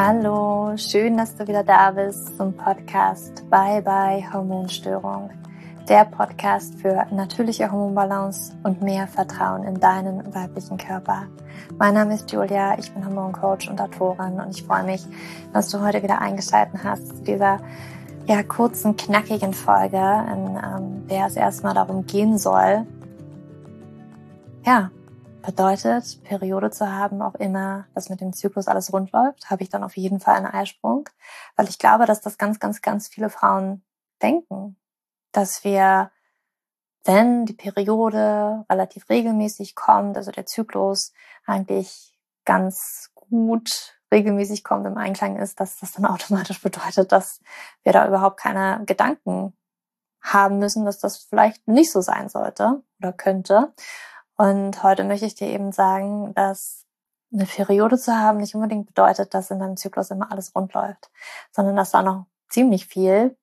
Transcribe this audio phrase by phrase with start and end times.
[0.00, 5.28] Hallo, schön, dass du wieder da bist zum Podcast Bye Bye Hormonstörung.
[5.88, 11.26] Der Podcast für natürliche Hormonbalance und mehr Vertrauen in deinen weiblichen Körper.
[11.78, 15.04] Mein Name ist Julia, ich bin Hormoncoach und Autorin und ich freue mich,
[15.52, 17.58] dass du heute wieder eingeschaltet hast zu dieser
[18.26, 22.86] ja, kurzen, knackigen Folge, in ähm, der es erstmal darum gehen soll,
[24.64, 24.92] ja,
[25.48, 29.70] bedeutet, Periode zu haben, auch immer, dass mit dem Zyklus alles rund läuft, habe ich
[29.70, 31.08] dann auf jeden Fall einen Eisprung,
[31.56, 33.82] weil ich glaube, dass das ganz, ganz, ganz viele Frauen
[34.20, 34.76] denken,
[35.32, 36.10] dass wir,
[37.04, 41.14] wenn die Periode relativ regelmäßig kommt, also der Zyklus
[41.46, 47.40] eigentlich ganz gut regelmäßig kommt, im Einklang ist, dass das dann automatisch bedeutet, dass
[47.84, 49.56] wir da überhaupt keine Gedanken
[50.20, 53.72] haben müssen, dass das vielleicht nicht so sein sollte oder könnte.
[54.38, 56.86] Und heute möchte ich dir eben sagen, dass
[57.32, 61.10] eine Periode zu haben nicht unbedingt bedeutet, dass in deinem Zyklus immer alles rund läuft,
[61.50, 63.36] sondern dass da noch ziemlich viel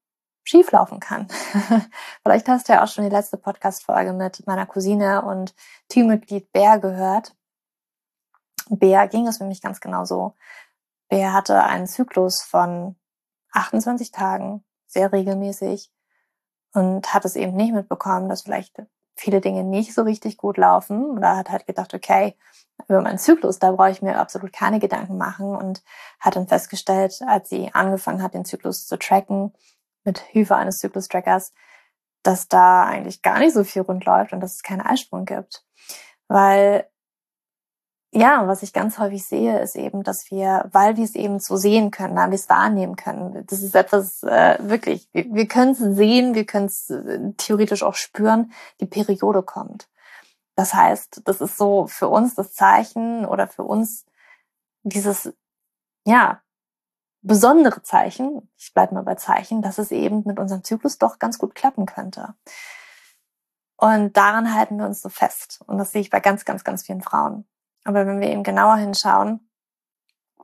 [0.45, 1.27] schieflaufen kann.
[2.23, 5.53] Vielleicht hast du ja auch schon die letzte Podcast-Folge mit meiner Cousine und
[5.89, 7.35] Teammitglied Bär gehört.
[8.69, 10.33] Bär ging es nämlich ganz genau so.
[11.09, 12.95] Bär hatte einen Zyklus von
[13.51, 15.91] 28 Tagen, sehr regelmäßig,
[16.73, 18.81] und hat es eben nicht mitbekommen, dass vielleicht
[19.15, 22.35] viele Dinge nicht so richtig gut laufen oder hat halt gedacht, okay,
[22.87, 25.81] über meinen Zyklus, da brauche ich mir absolut keine Gedanken machen und
[26.19, 29.53] hat dann festgestellt, als sie angefangen hat, den Zyklus zu tracken,
[30.03, 31.53] mit Hilfe eines Zyklus-Trackers,
[32.21, 35.63] dass da eigentlich gar nicht so viel rund läuft und dass es keinen Eisprung gibt.
[36.27, 36.87] Weil
[38.15, 41.57] ja, was ich ganz häufig sehe, ist eben, dass wir, weil wir es eben so
[41.57, 45.73] sehen können, weil wir es wahrnehmen können, das ist etwas äh, wirklich, wir, wir können
[45.73, 49.89] es sehen, wir können es äh, theoretisch auch spüren, die Periode kommt.
[50.55, 54.05] Das heißt, das ist so für uns das Zeichen oder für uns
[54.83, 55.33] dieses,
[56.05, 56.41] ja,
[57.21, 61.37] besondere Zeichen, ich bleibe mal bei Zeichen, dass es eben mit unserem Zyklus doch ganz
[61.37, 62.33] gut klappen könnte.
[63.75, 65.61] Und daran halten wir uns so fest.
[65.67, 67.45] Und das sehe ich bei ganz, ganz, ganz vielen Frauen.
[67.85, 69.39] Aber wenn wir eben genauer hinschauen,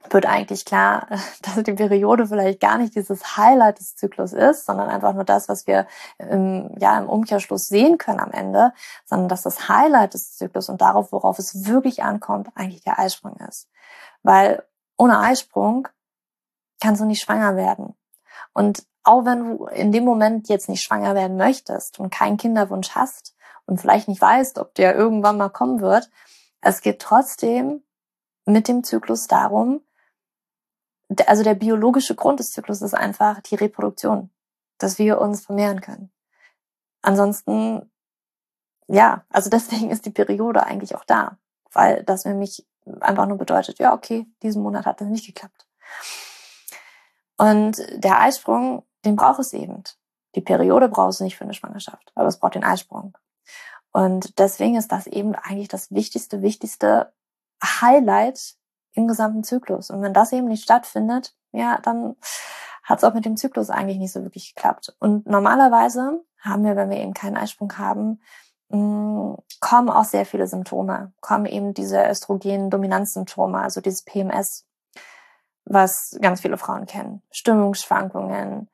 [0.09, 1.07] wird eigentlich klar,
[1.41, 5.49] dass die Periode vielleicht gar nicht dieses Highlight des Zyklus ist, sondern einfach nur das,
[5.49, 5.87] was wir
[6.17, 8.73] im, ja, im Umkehrschluss sehen können am Ende,
[9.05, 13.35] sondern dass das Highlight des Zyklus und darauf, worauf es wirklich ankommt, eigentlich der Eisprung
[13.47, 13.67] ist.
[14.23, 14.63] Weil
[14.97, 15.87] ohne Eisprung
[16.79, 17.95] kannst du nicht schwanger werden.
[18.53, 22.91] Und auch wenn du in dem Moment jetzt nicht schwanger werden möchtest und keinen Kinderwunsch
[22.91, 23.35] hast
[23.65, 26.09] und vielleicht nicht weißt, ob der irgendwann mal kommen wird,
[26.61, 27.83] es geht trotzdem
[28.45, 29.81] mit dem Zyklus darum,
[31.27, 34.29] also der biologische Grund des Zyklus ist einfach die Reproduktion,
[34.77, 36.11] dass wir uns vermehren können.
[37.01, 37.91] Ansonsten,
[38.87, 41.37] ja, also deswegen ist die Periode eigentlich auch da,
[41.71, 42.65] weil das nämlich
[42.99, 45.67] einfach nur bedeutet, ja, okay, diesen Monat hat das nicht geklappt.
[47.37, 49.83] Und der Eisprung, den braucht es eben.
[50.35, 53.17] Die Periode braucht es nicht für eine Schwangerschaft, aber es braucht den Eisprung.
[53.91, 57.11] Und deswegen ist das eben eigentlich das wichtigste, wichtigste
[57.63, 58.55] Highlight
[58.93, 59.89] im gesamten Zyklus.
[59.89, 62.15] Und wenn das eben nicht stattfindet, ja, dann
[62.83, 64.95] hat es auch mit dem Zyklus eigentlich nicht so wirklich geklappt.
[64.99, 68.21] Und normalerweise haben wir, wenn wir eben keinen Eisprung haben,
[68.69, 74.65] mm, kommen auch sehr viele Symptome, kommen eben diese Östrogen-Dominanzsymptome, also dieses PMS,
[75.65, 77.21] was ganz viele Frauen kennen.
[77.31, 78.69] Stimmungsschwankungen,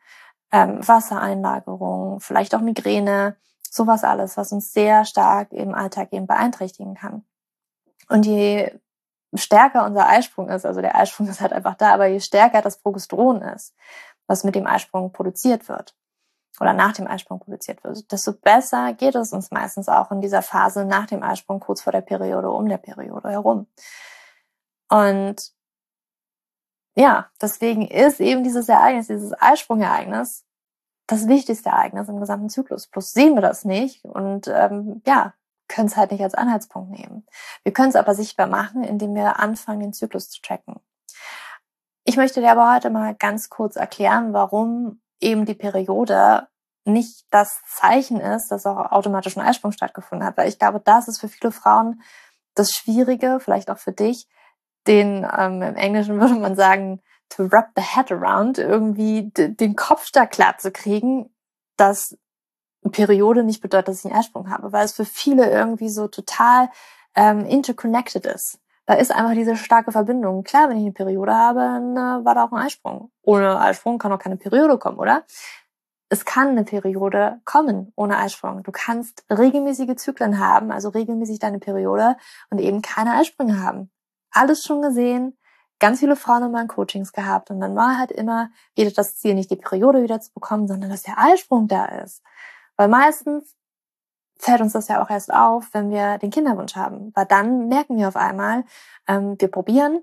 [0.51, 3.35] ähm, Wassereinlagerung, vielleicht auch Migräne,
[3.73, 7.25] sowas alles, was uns sehr stark im Alltag eben beeinträchtigen kann.
[8.09, 8.71] Und je
[9.33, 12.77] stärker unser Eisprung ist, also der Eisprung ist halt einfach da, aber je stärker das
[12.77, 13.75] Progesteron ist,
[14.27, 15.95] was mit dem Eisprung produziert wird
[16.59, 20.41] oder nach dem Eisprung produziert wird, desto besser geht es uns meistens auch in dieser
[20.41, 23.67] Phase nach dem Eisprung, kurz vor der Periode, um der Periode herum.
[24.89, 25.53] Und
[26.95, 30.46] ja, deswegen ist eben dieses Ereignis, dieses Eisprungereignis,
[31.07, 32.87] das wichtigste Ereignis im gesamten Zyklus.
[32.87, 35.33] Plus sehen wir das nicht und ähm, ja,
[35.67, 37.25] können es halt nicht als Anhaltspunkt nehmen.
[37.63, 40.75] Wir können es aber sichtbar machen, indem wir anfangen, den Zyklus zu tracken.
[42.03, 46.47] Ich möchte dir aber heute mal ganz kurz erklären, warum eben die Periode
[46.85, 50.37] nicht das Zeichen ist, dass auch automatisch ein Eisprung stattgefunden hat.
[50.37, 52.01] Weil ich glaube, das ist für viele Frauen
[52.55, 54.27] das Schwierige, vielleicht auch für dich,
[54.87, 60.11] den ähm, im Englischen würde man sagen, to wrap the head around, irgendwie den Kopf
[60.11, 61.29] da klar zu kriegen,
[61.77, 62.17] dass
[62.91, 66.69] Periode nicht bedeutet, dass ich einen Eisprung habe, weil es für viele irgendwie so total
[67.15, 68.59] ähm, interconnected ist.
[68.85, 70.43] Da ist einfach diese starke Verbindung.
[70.43, 73.11] Klar, wenn ich eine Periode habe, dann äh, war da auch ein Eisprung.
[73.21, 75.25] Ohne Eisprung kann auch keine Periode kommen, oder?
[76.09, 78.63] Es kann eine Periode kommen ohne Eisprung.
[78.63, 82.15] Du kannst regelmäßige Zyklen haben, also regelmäßig deine Periode
[82.49, 83.91] und eben keine Eisprünge haben.
[84.31, 85.37] Alles schon gesehen,
[85.79, 89.35] ganz viele Frauen in meinen Coachings gehabt und dann war halt immer wieder das Ziel,
[89.35, 92.23] nicht die Periode wieder zu bekommen, sondern dass der Eisprung da ist.
[92.75, 93.55] Weil meistens
[94.39, 97.11] fällt uns das ja auch erst auf, wenn wir den Kinderwunsch haben.
[97.15, 98.63] Weil dann merken wir auf einmal,
[99.07, 100.01] ähm, wir probieren,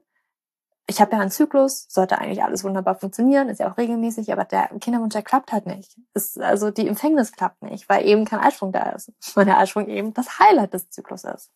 [0.87, 4.44] ich habe ja einen Zyklus, sollte eigentlich alles wunderbar funktionieren, ist ja auch regelmäßig, aber
[4.44, 5.97] der Kinderwunsch, der klappt halt nicht.
[6.12, 9.11] Ist, also die Empfängnis klappt nicht, weil eben kein Eisprung da ist.
[9.35, 11.50] Weil der Eisprung eben das Highlight des Zyklus ist.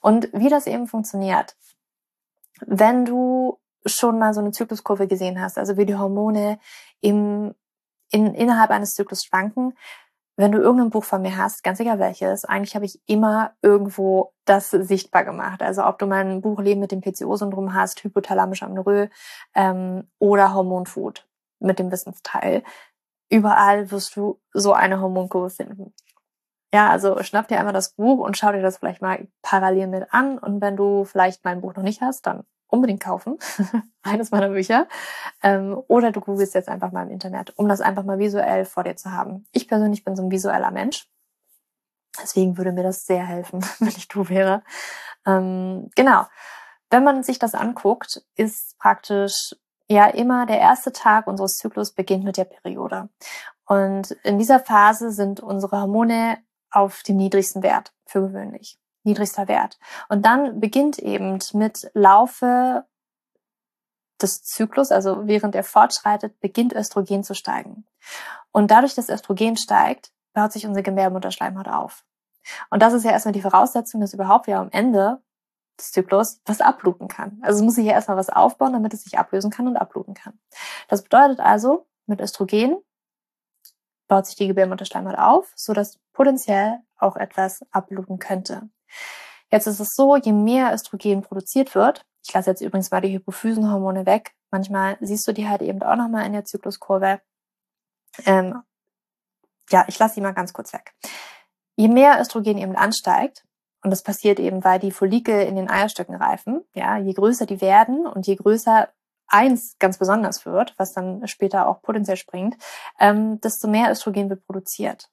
[0.00, 1.54] Und wie das eben funktioniert,
[2.66, 6.58] wenn du schon mal so eine Zykluskurve gesehen hast, also wie die Hormone
[7.00, 7.54] im,
[8.10, 9.74] in, innerhalb eines Zyklus schwanken,
[10.36, 14.32] wenn du irgendein Buch von mir hast, ganz egal welches, eigentlich habe ich immer irgendwo
[14.44, 15.62] das sichtbar gemacht.
[15.62, 19.10] Also ob du mein Buch Leben mit dem PCO-Syndrom hast, hypothalamische Amenorrhoe
[19.54, 21.28] ähm, oder Hormonfood
[21.60, 22.62] mit dem Wissensteil.
[23.30, 25.94] Überall wirst du so eine Hormonkurve finden.
[26.72, 30.14] Ja, also schnapp dir einmal das Buch und schau dir das vielleicht mal parallel mit
[30.14, 30.38] an.
[30.38, 33.38] Und wenn du vielleicht mein Buch noch nicht hast, dann unbedingt kaufen.
[34.02, 34.88] Eines meiner Bücher.
[35.42, 38.84] Ähm, oder du googelst jetzt einfach mal im Internet, um das einfach mal visuell vor
[38.84, 39.46] dir zu haben.
[39.52, 41.06] Ich persönlich bin so ein visueller Mensch.
[42.20, 44.62] Deswegen würde mir das sehr helfen, wenn ich du wäre.
[45.26, 46.26] Ähm, genau.
[46.88, 49.54] Wenn man sich das anguckt, ist praktisch
[49.88, 53.10] ja immer der erste Tag unseres Zyklus beginnt mit der Periode.
[53.66, 56.38] Und in dieser Phase sind unsere Hormone
[56.72, 59.78] auf dem niedrigsten Wert für gewöhnlich niedrigster Wert.
[60.08, 62.84] Und dann beginnt eben mit Laufe
[64.20, 67.84] des Zyklus, also während er fortschreitet, beginnt Östrogen zu steigen.
[68.52, 72.04] Und dadurch, dass Östrogen steigt, baut sich unsere Gebärmutterschleimhaut auf.
[72.70, 75.20] Und das ist ja erstmal die Voraussetzung, dass überhaupt ja am Ende
[75.78, 77.38] des Zyklus was abluten kann.
[77.42, 80.14] Also es muss sich ja erstmal was aufbauen, damit es sich ablösen kann und abluten
[80.14, 80.38] kann.
[80.88, 82.78] Das bedeutet also, mit Östrogen
[84.12, 88.68] baut sich die Gebärmutterschleimhaut auf, so dass potenziell auch etwas abluten könnte.
[89.50, 93.14] Jetzt ist es so, je mehr Östrogen produziert wird, ich lasse jetzt übrigens mal die
[93.14, 97.22] Hypophysenhormone weg, manchmal siehst du die halt eben auch nochmal in der Zykluskurve.
[98.26, 98.60] Ähm,
[99.70, 100.92] ja, ich lasse die mal ganz kurz weg.
[101.76, 103.46] Je mehr Östrogen eben ansteigt,
[103.82, 107.62] und das passiert eben, weil die Follikel in den Eierstöcken reifen, ja, je größer die
[107.62, 108.90] werden und je größer
[109.32, 112.56] eins ganz besonders wird, was dann später auch potenziell springt,
[113.00, 115.10] ähm, desto mehr Östrogen wird produziert.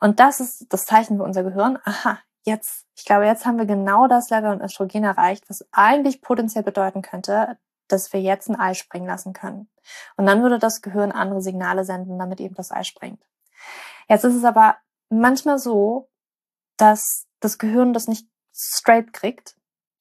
[0.00, 1.78] Und das ist das Zeichen für unser Gehirn.
[1.84, 6.22] Aha, jetzt, ich glaube, jetzt haben wir genau das Level an Östrogen erreicht, was eigentlich
[6.22, 7.58] potenziell bedeuten könnte,
[7.88, 9.68] dass wir jetzt ein Ei springen lassen können.
[10.16, 13.22] Und dann würde das Gehirn andere Signale senden, damit eben das Ei springt.
[14.08, 14.76] Jetzt ist es aber
[15.08, 16.08] manchmal so,
[16.76, 19.56] dass das Gehirn das nicht straight kriegt,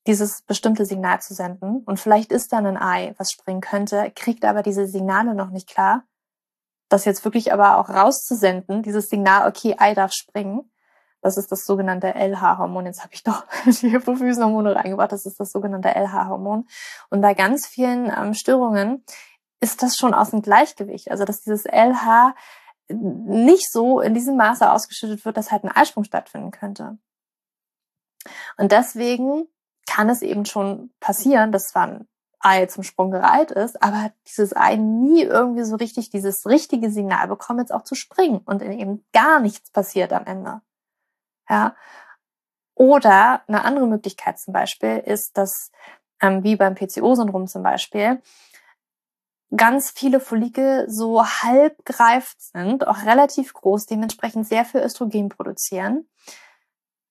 [0.09, 1.83] dieses bestimmte Signal zu senden.
[1.85, 5.69] Und vielleicht ist dann ein Ei, was springen könnte, kriegt aber diese Signale noch nicht
[5.69, 6.03] klar.
[6.89, 10.71] Das jetzt wirklich aber auch rauszusenden, dieses Signal, okay, Ei darf springen.
[11.21, 12.87] Das ist das sogenannte LH-Hormon.
[12.87, 15.11] Jetzt habe ich doch die Hypophysenhormone reingebracht.
[15.11, 16.67] Das ist das sogenannte LH-Hormon.
[17.11, 19.05] Und bei ganz vielen ähm, Störungen
[19.59, 21.11] ist das schon aus dem Gleichgewicht.
[21.11, 22.33] Also dass dieses LH
[22.87, 26.97] nicht so in diesem Maße ausgeschüttet wird, dass halt ein Eisprung stattfinden könnte.
[28.57, 29.47] Und deswegen
[29.99, 32.07] kann es eben schon passieren, dass ein
[32.39, 37.27] Ei zum Sprung gereiht ist, aber dieses Ei nie irgendwie so richtig dieses richtige Signal
[37.27, 40.61] bekommt, jetzt auch zu springen und eben gar nichts passiert am Ende.
[41.49, 41.75] Ja.
[42.75, 45.69] Oder eine andere Möglichkeit zum Beispiel ist, dass,
[46.21, 48.21] ähm, wie beim PCO-Syndrom zum Beispiel,
[49.53, 56.07] ganz viele Follikel so halb gereift sind, auch relativ groß, dementsprechend sehr viel Östrogen produzieren,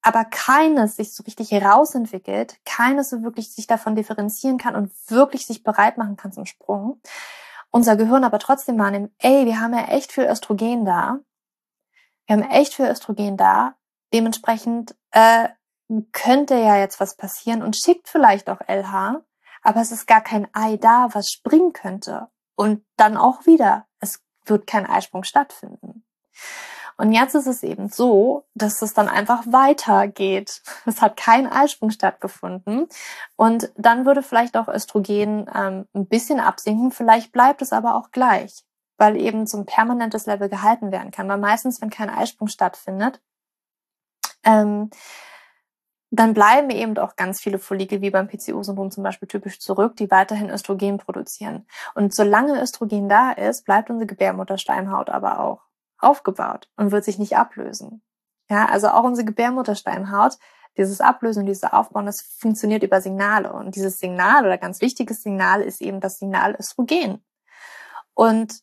[0.02, 5.46] aber keines sich so richtig herausentwickelt, keines so wirklich sich davon differenzieren kann und wirklich
[5.46, 7.00] sich bereit machen kann zum Sprung.
[7.70, 11.18] Unser Gehirn aber trotzdem wahrnimmt, ey, wir haben ja echt viel Östrogen da.
[12.26, 13.74] Wir haben echt viel Östrogen da.
[14.12, 15.48] Dementsprechend äh,
[16.12, 19.22] könnte ja jetzt was passieren und schickt vielleicht auch LH,
[19.62, 22.28] aber es ist gar kein Ei da, was springen könnte.
[22.54, 26.04] Und dann auch wieder, es wird kein Eisprung stattfinden.
[26.98, 30.62] Und jetzt ist es eben so, dass es dann einfach weitergeht.
[30.84, 32.88] Es hat kein Eisprung stattgefunden.
[33.36, 36.90] Und dann würde vielleicht auch Östrogen ähm, ein bisschen absinken.
[36.90, 38.64] Vielleicht bleibt es aber auch gleich,
[38.96, 41.28] weil eben so ein permanentes Level gehalten werden kann.
[41.28, 43.20] Weil meistens, wenn kein Eisprung stattfindet,
[44.44, 44.90] ähm,
[46.10, 50.10] dann bleiben eben auch ganz viele Follikel wie beim PCO-Syndrom zum Beispiel typisch zurück, die
[50.10, 51.66] weiterhin Östrogen produzieren.
[51.94, 55.67] Und solange Östrogen da ist, bleibt unsere Gebärmuttersteinhaut aber auch
[55.98, 58.02] aufgebaut und wird sich nicht ablösen.
[58.50, 60.38] Ja, also auch unsere Gebärmuttersteinhaut,
[60.76, 63.52] dieses Ablösen, dieses Aufbauen, das funktioniert über Signale.
[63.52, 67.22] Und dieses Signal oder ganz wichtiges Signal ist eben das Signal Östrogen.
[68.14, 68.62] Und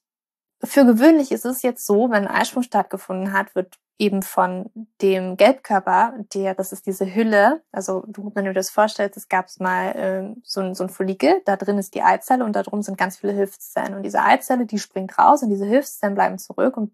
[0.63, 4.70] für gewöhnlich ist es jetzt so, wenn ein Eisprung stattgefunden hat, wird eben von
[5.01, 9.48] dem Gelbkörper, der, das ist diese Hülle, also wenn du dir das vorstellst, es gab
[9.60, 12.82] mal äh, so, ein, so ein Follikel, da drin ist die Eizelle und da drum
[12.82, 13.94] sind ganz viele Hilfszellen.
[13.94, 16.94] Und diese Eizelle, die springt raus und diese Hilfszellen bleiben zurück und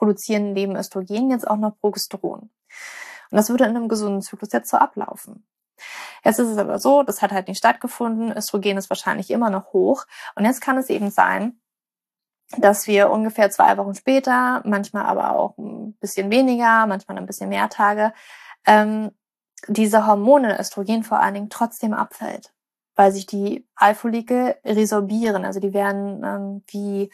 [0.00, 2.40] produzieren neben Östrogen jetzt auch noch Progesteron.
[2.40, 2.50] Und
[3.36, 5.46] das würde in einem gesunden Zyklus jetzt so ablaufen.
[6.24, 8.34] Jetzt ist es aber so, das hat halt nicht stattgefunden.
[8.34, 10.06] Östrogen ist wahrscheinlich immer noch hoch.
[10.34, 11.60] Und jetzt kann es eben sein,
[12.56, 17.50] dass wir ungefähr zwei Wochen später, manchmal aber auch ein bisschen weniger, manchmal ein bisschen
[17.50, 18.12] mehr Tage,
[18.66, 19.10] ähm,
[19.68, 22.54] diese Hormone, Östrogen vor allen Dingen, trotzdem abfällt,
[22.96, 25.44] weil sich die Eifolikel resorbieren.
[25.44, 27.12] Also die werden ähm, wie,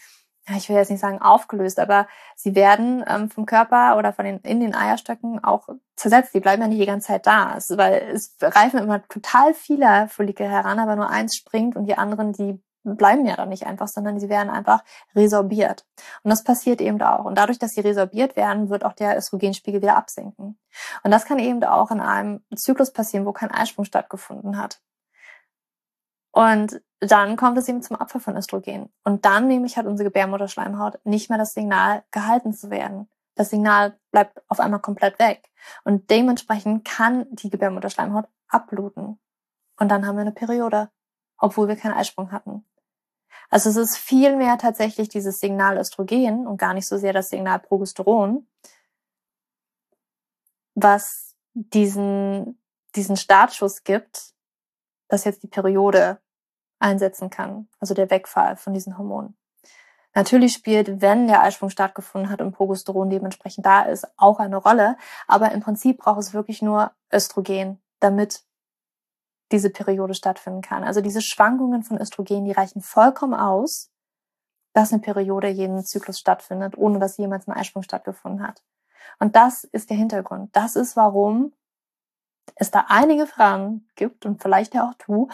[0.55, 4.39] ich will jetzt nicht sagen aufgelöst, aber sie werden ähm, vom Körper oder von den
[4.41, 6.35] in den Eierstöcken auch zersetzt.
[6.35, 10.09] Die bleiben ja nicht die ganze Zeit da, also, weil es reifen immer total viele
[10.09, 12.63] Follikel heran, aber nur eins springt und die anderen, die
[12.95, 14.85] bleiben ja dann nicht einfach, sondern sie werden einfach
[15.17, 15.85] resorbiert.
[16.23, 17.25] Und das passiert eben auch.
[17.25, 20.57] Und dadurch, dass sie resorbiert werden, wird auch der Östrogenspiegel wieder absinken.
[21.03, 24.81] Und das kann eben auch in einem Zyklus passieren, wo kein Eisprung stattgefunden hat.
[26.37, 28.93] Und dann kommt es eben zum Abfall von Östrogen.
[29.05, 33.09] Und dann nämlich hat unsere Gebärmutterschleimhaut nicht mehr das Signal, gehalten zu werden.
[33.37, 35.51] Das Signal bleibt auf einmal komplett weg.
[35.85, 39.19] Und dementsprechend kann die Gebärmutterschleimhaut abbluten.
[39.81, 40.91] Und dann haben wir eine Periode,
[41.39, 42.67] obwohl wir keinen Eisprung hatten.
[43.49, 47.31] Also es ist viel mehr tatsächlich dieses Signal Östrogen und gar nicht so sehr das
[47.31, 48.47] Signal Progesteron,
[50.75, 52.61] was diesen,
[52.95, 54.35] diesen Startschuss gibt,
[55.09, 56.21] dass jetzt die Periode
[56.79, 59.37] einsetzen kann, also der Wegfall von diesen Hormonen.
[60.15, 64.97] Natürlich spielt, wenn der Eisprung stattgefunden hat und Progesteron dementsprechend da ist, auch eine Rolle.
[65.27, 68.43] Aber im Prinzip braucht es wirklich nur Östrogen, damit
[69.53, 70.85] diese Periode stattfinden kann.
[70.85, 73.91] Also diese Schwankungen von Östrogen, die reichen vollkommen aus,
[74.73, 78.63] dass eine Periode jeden Zyklus stattfindet, ohne dass jemals ein Eisprung stattgefunden hat.
[79.19, 80.55] Und das ist der Hintergrund.
[80.57, 81.53] Das ist, warum
[82.55, 85.29] es da einige Frauen gibt und vielleicht ja auch du,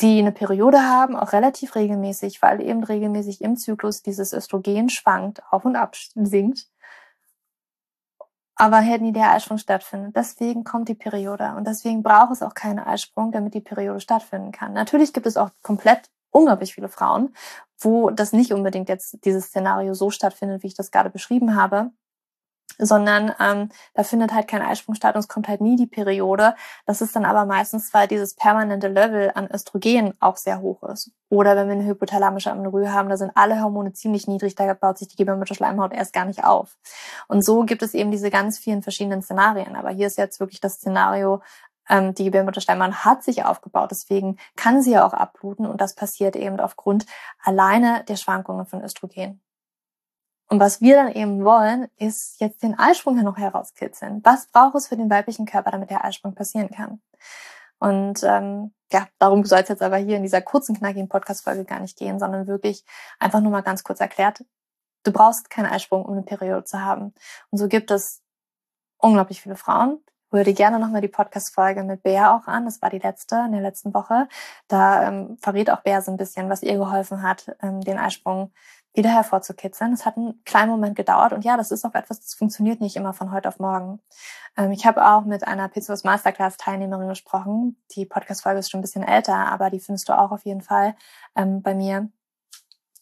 [0.00, 5.42] die eine Periode haben, auch relativ regelmäßig, weil eben regelmäßig im Zyklus dieses Östrogen schwankt,
[5.50, 6.68] auf und ab sinkt
[8.60, 10.14] aber halt nie der Eisprung stattfindet.
[10.14, 14.52] Deswegen kommt die Periode und deswegen braucht es auch keinen Eisprung, damit die Periode stattfinden
[14.52, 14.74] kann.
[14.74, 17.34] Natürlich gibt es auch komplett unglaublich viele Frauen,
[17.78, 21.90] wo das nicht unbedingt jetzt dieses Szenario so stattfindet, wie ich das gerade beschrieben habe
[22.80, 26.54] sondern ähm, da findet halt kein Eisprung statt und es kommt halt nie die Periode.
[26.86, 31.12] Das ist dann aber meistens, weil dieses permanente Level an Östrogen auch sehr hoch ist.
[31.28, 34.98] Oder wenn wir eine hypothalamische Amenorrhoe haben, da sind alle Hormone ziemlich niedrig, da baut
[34.98, 36.76] sich die Gebärmutterschleimhaut erst gar nicht auf.
[37.28, 39.76] Und so gibt es eben diese ganz vielen verschiedenen Szenarien.
[39.76, 41.40] Aber hier ist jetzt wirklich das Szenario,
[41.90, 46.36] ähm, die Gebärmutterschleimhaut hat sich aufgebaut, deswegen kann sie ja auch abbluten und das passiert
[46.36, 47.04] eben aufgrund
[47.42, 49.40] alleine der Schwankungen von Östrogen.
[50.50, 54.20] Und was wir dann eben wollen, ist jetzt den Eisprung hier noch herauskitzeln.
[54.24, 57.00] Was braucht es für den weiblichen Körper, damit der Eisprung passieren kann?
[57.78, 61.78] Und ähm, ja, darum soll es jetzt aber hier in dieser kurzen, knackigen Podcast-Folge gar
[61.78, 62.84] nicht gehen, sondern wirklich
[63.20, 64.44] einfach nur mal ganz kurz erklärt,
[65.04, 67.14] du brauchst keinen Eisprung, um eine Periode zu haben.
[67.50, 68.20] Und so gibt es
[68.98, 70.00] unglaublich viele Frauen.
[70.26, 72.64] Ich würde gerne nochmal die Podcast-Folge mit Bea auch an.
[72.64, 74.28] Das war die letzte in der letzten Woche.
[74.68, 78.52] Da ähm, verrät auch Bea so ein bisschen, was ihr geholfen hat, ähm, den Eisprung
[78.94, 79.92] wieder hervorzukitzeln.
[79.92, 82.96] Es hat einen kleinen Moment gedauert und ja, das ist auch etwas, das funktioniert nicht
[82.96, 84.00] immer von heute auf morgen.
[84.56, 87.76] Ähm, ich habe auch mit einer PCOS Masterclass Teilnehmerin gesprochen.
[87.92, 90.96] Die Podcast-Folge ist schon ein bisschen älter, aber die findest du auch auf jeden Fall
[91.36, 92.10] ähm, bei mir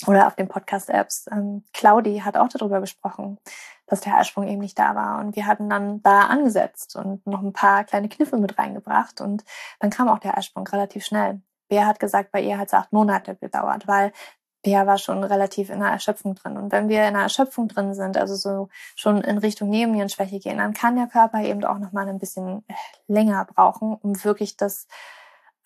[0.07, 1.27] oder auf den Podcast-Apps.
[1.33, 3.39] Ähm, Claudi hat auch darüber gesprochen,
[3.87, 5.19] dass der Eisprung eben nicht da war.
[5.21, 9.45] Und wir hatten dann da angesetzt und noch ein paar kleine Kniffe mit reingebracht und
[9.81, 11.41] dann kam auch der Eisprung relativ schnell.
[11.69, 14.13] Bea hat gesagt, bei ihr hat es acht Monate gedauert, weil
[14.69, 16.59] Bea war schon relativ in der Erschöpfung drin.
[16.59, 20.59] Und wenn wir in der Erschöpfung drin sind, also so schon in Richtung Nebennierenschwäche gehen,
[20.59, 22.65] dann kann der Körper eben auch noch mal ein bisschen
[23.07, 24.87] länger brauchen, um wirklich das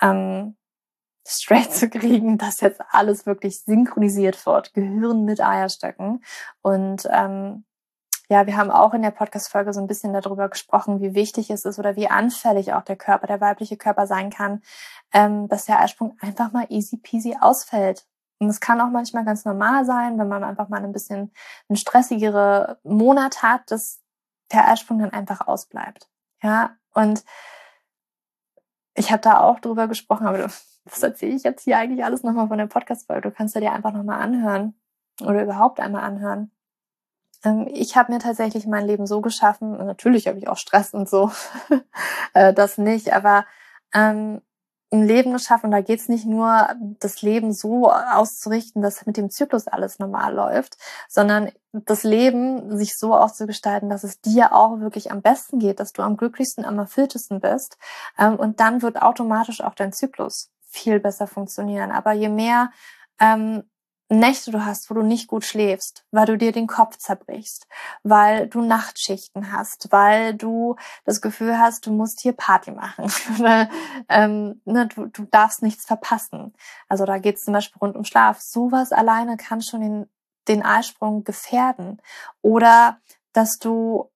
[0.00, 0.56] ähm,
[1.26, 6.23] straight zu kriegen, dass jetzt alles wirklich synchronisiert wird, Gehirn mit Eierstöcken.
[6.61, 7.64] Und ähm,
[8.28, 11.64] ja, wir haben auch in der Podcast-Folge so ein bisschen darüber gesprochen, wie wichtig es
[11.64, 14.62] ist oder wie anfällig auch der Körper, der weibliche Körper sein kann,
[15.12, 18.06] ähm, dass der Eisprung einfach mal easy peasy ausfällt
[18.42, 21.32] und es kann auch manchmal ganz normal sein, wenn man einfach mal ein bisschen
[21.68, 24.00] einen stressigere Monat hat, dass
[24.52, 26.08] der Eisprung dann einfach ausbleibt.
[26.42, 27.25] Ja, und
[28.94, 30.66] ich habe da auch drüber gesprochen, aber das
[31.02, 33.30] erzähle ich jetzt hier eigentlich alles nochmal von der Podcast-Folge.
[33.30, 34.75] Du kannst dir einfach nochmal anhören
[35.20, 36.50] oder überhaupt einmal anhören.
[37.44, 41.08] Ähm, ich habe mir tatsächlich mein Leben so geschaffen, natürlich habe ich auch Stress und
[41.08, 41.30] so,
[42.34, 43.46] äh, das nicht, aber
[43.94, 44.42] ähm,
[44.92, 45.70] ein Leben geschaffen.
[45.70, 46.68] Da geht es nicht nur,
[47.00, 50.76] das Leben so auszurichten, dass mit dem Zyklus alles normal läuft,
[51.08, 55.92] sondern das Leben sich so auszugestalten, dass es dir auch wirklich am besten geht, dass
[55.92, 57.78] du am glücklichsten, am erfülltesten bist.
[58.18, 61.90] Ähm, und dann wird automatisch auch dein Zyklus viel besser funktionieren.
[61.90, 62.70] Aber je mehr
[63.20, 63.64] ähm,
[64.19, 67.66] Nächte du hast, wo du nicht gut schläfst, weil du dir den Kopf zerbrichst,
[68.02, 73.04] weil du Nachtschichten hast, weil du das Gefühl hast, du musst hier Party machen,
[73.38, 73.71] weil
[74.09, 76.54] ähm, ne, du, du darfst nichts verpassen.
[76.88, 78.40] Also da geht es zum Beispiel rund um Schlaf.
[78.40, 80.11] Sowas alleine kann schon den,
[80.49, 82.00] den Eisprung gefährden.
[82.42, 82.99] Oder
[83.33, 84.11] dass du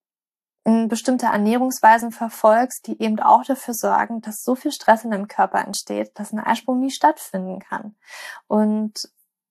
[0.88, 5.61] bestimmte Ernährungsweisen verfolgst, die eben auch dafür sorgen, dass so viel Stress in deinem Körper
[5.61, 7.95] entsteht, dass ein Eisprung nie stattfinden kann.
[8.49, 9.09] Und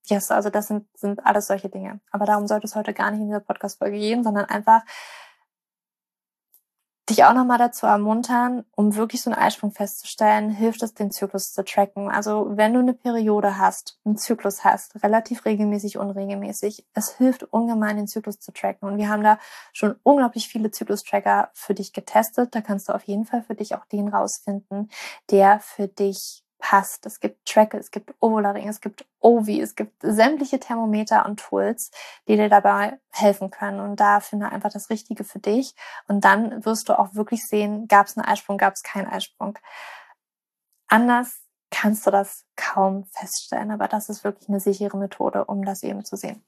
[0.08, 2.00] Yes, also das sind, sind alles solche Dinge.
[2.12, 4.84] Aber darum sollte es heute gar nicht in dieser Podcast-Folge gehen, sondern einfach
[7.10, 11.54] dich auch nochmal dazu ermuntern, um wirklich so einen Eisprung festzustellen, hilft es, den Zyklus
[11.54, 12.10] zu tracken.
[12.10, 17.98] Also wenn du eine Periode hast, einen Zyklus hast, relativ regelmäßig, unregelmäßig, es hilft ungemein,
[17.98, 18.90] den Zyklus zu tracken.
[18.90, 19.38] Und wir haben da
[19.72, 22.56] schon unglaublich viele Zyklus-Tracker für dich getestet.
[22.56, 24.90] Da kannst du auf jeden Fall für dich auch den rausfinden,
[25.30, 27.06] der für dich passt.
[27.06, 31.92] Es gibt Tracker, es gibt Ovularing, es gibt Ovi, es gibt sämtliche Thermometer und Tools,
[32.28, 33.80] die dir dabei helfen können.
[33.80, 35.76] Und da finde einfach das Richtige für dich.
[36.08, 39.58] Und dann wirst du auch wirklich sehen, gab es einen Eisprung, gab es keinen Eisprung.
[40.88, 41.40] Anders
[41.72, 46.06] kannst du das kaum feststellen, aber das ist wirklich eine sichere Methode, um das eben
[46.06, 46.44] zu sehen.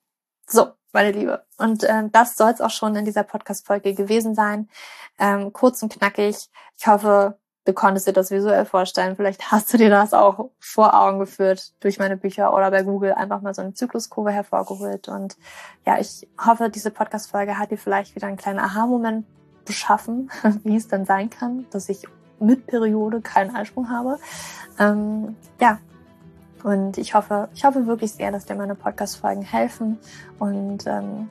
[0.49, 1.45] So, meine Liebe.
[1.57, 4.69] Und äh, das soll es auch schon in dieser Podcast-Folge gewesen sein.
[5.19, 6.37] Ähm, kurz und knackig.
[6.77, 7.37] Ich hoffe,
[7.67, 9.17] du konntest dir das visuell vorstellen.
[9.17, 13.13] Vielleicht hast du dir das auch vor Augen geführt durch meine Bücher oder bei Google
[13.13, 15.09] einfach mal so eine Zykluskurve hervorgeholt.
[15.09, 15.37] Und
[15.85, 19.25] ja, ich hoffe, diese Podcast-Folge hat dir vielleicht wieder einen kleinen Aha-Moment
[19.65, 20.31] beschaffen,
[20.63, 22.03] wie es dann sein kann, dass ich
[22.39, 24.17] mit Periode keinen Eisprung habe.
[24.79, 25.79] Ähm, ja,
[26.63, 29.97] und ich hoffe, ich hoffe wirklich sehr, dass dir meine Podcast-Folgen helfen.
[30.39, 31.29] Und ähm,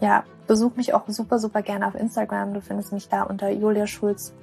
[0.00, 2.52] ja, besuch mich auch super, super gerne auf Instagram.
[2.52, 4.34] Du findest mich da unter Julia Schulz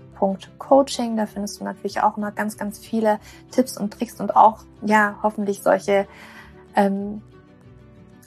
[0.57, 1.17] Coaching.
[1.17, 3.19] Da findest du natürlich auch immer ganz, ganz viele
[3.51, 6.07] Tipps und Tricks und auch, ja, hoffentlich solche
[6.75, 7.21] ähm,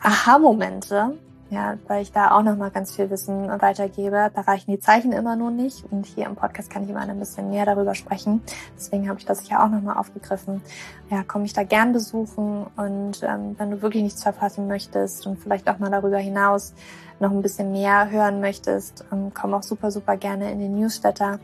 [0.01, 1.17] Aha-Momente,
[1.51, 4.31] ja, weil ich da auch nochmal ganz viel Wissen weitergebe.
[4.35, 5.85] Da reichen die Zeichen immer nur nicht.
[5.91, 8.43] Und hier im Podcast kann ich immer ein bisschen mehr darüber sprechen.
[8.77, 10.63] Deswegen habe ich das hier auch nochmal aufgegriffen.
[11.11, 12.67] Ja, komme ich da gern besuchen.
[12.77, 16.75] Und ähm, wenn du wirklich nichts verpassen möchtest und vielleicht auch mal darüber hinaus
[17.21, 21.39] noch ein bisschen mehr hören möchtest, ähm, komm auch super, super gerne in den Newsletter.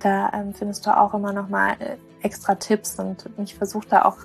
[0.00, 4.04] Da ähm, findest du auch immer noch mal äh, extra Tipps und ich versuche da
[4.04, 4.18] auch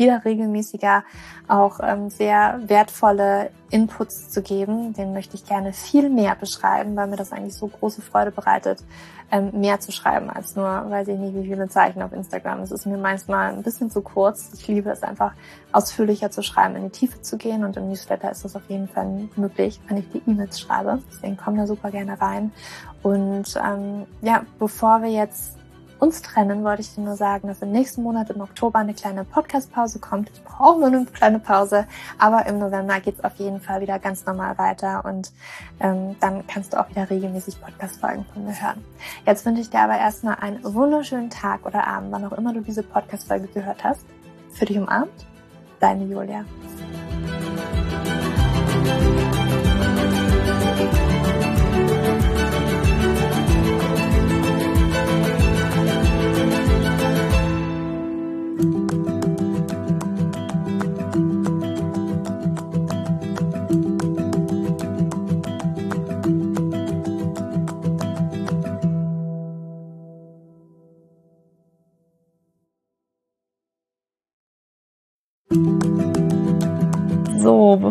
[0.00, 1.04] wieder regelmäßiger
[1.46, 4.94] auch ähm, sehr wertvolle Inputs zu geben.
[4.94, 8.82] Den möchte ich gerne viel mehr beschreiben, weil mir das eigentlich so große Freude bereitet,
[9.30, 12.60] ähm, mehr zu schreiben als nur, weiß ich nicht, wie viele Zeichen auf Instagram.
[12.60, 14.50] Es ist mir manchmal ein bisschen zu kurz.
[14.54, 15.32] Ich liebe es einfach,
[15.70, 18.88] ausführlicher zu schreiben, in die Tiefe zu gehen und im Newsletter ist das auf jeden
[18.88, 21.00] Fall möglich, wenn ich die E-Mails schreibe.
[21.12, 22.52] Deswegen komm da super gerne rein.
[23.02, 25.59] Und ähm, ja, bevor wir jetzt
[26.00, 29.24] uns trennen, wollte ich dir nur sagen, dass im nächsten Monat im Oktober eine kleine
[29.24, 30.30] Podcast-Pause kommt.
[30.32, 31.86] Ich brauche nur eine kleine Pause,
[32.18, 35.32] aber im November geht's auf jeden Fall wieder ganz normal weiter und
[35.80, 38.84] ähm, dann kannst du auch wieder regelmäßig Podcast-Folgen von mir hören.
[39.26, 42.60] Jetzt wünsche ich dir aber erstmal einen wunderschönen Tag oder Abend, wann auch immer du
[42.60, 44.04] diese Podcast-Folge gehört hast.
[44.52, 45.26] Für dich umarmt,
[45.80, 46.44] deine Julia.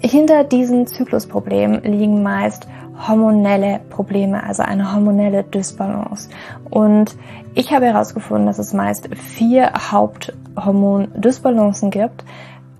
[0.00, 2.66] hinter diesen Zyklusproblemen liegen meist
[3.06, 6.30] hormonelle Probleme, also eine hormonelle Dysbalance.
[6.70, 7.16] Und
[7.54, 12.24] ich habe herausgefunden, dass es meist vier Haupthormon-Dysbalancen gibt.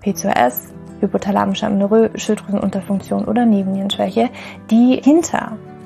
[0.01, 4.29] PCOS, hypothalamische Amenorrhoe, Schilddrüsenunterfunktion oder Nebennierenschwäche,
[4.69, 5.53] die hinter